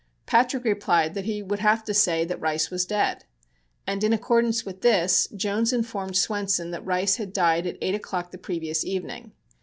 Patrick 0.25 0.63
replied 0.63 1.13
that 1.13 1.25
he 1.25 1.43
would 1.43 1.59
have 1.59 1.83
to 1.83 1.93
say 1.93 2.25
that 2.25 2.41
Rice 2.41 2.71
was 2.71 2.87
dead. 2.87 3.25
And 3.85 4.03
in 4.03 4.13
accordance 4.13 4.65
with 4.65 4.81
this 4.81 5.27
Jones 5.35 5.71
informed 5.71 6.17
Swenson 6.17 6.71
that 6.71 6.83
Rice 6.83 7.17
had 7.17 7.31
died 7.31 7.67
at 7.67 7.77
eight 7.83 7.93
o'clock 7.93 8.31
the 8.31 8.39
previous 8.39 8.83
evening. 8.83 9.33